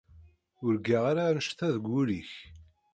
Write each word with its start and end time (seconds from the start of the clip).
Ur 0.65 0.73
ggar 0.79 1.03
ara 1.21 1.23
annect-a 1.31 1.67
deg 1.75 1.83
wul-ik. 1.89 2.31